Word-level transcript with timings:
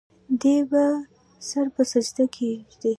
دے 0.41 0.55
به 0.69 0.83
سر 1.47 1.65
پۀ 1.73 1.81
سجده 1.91 2.25
کيږدي 2.35 2.89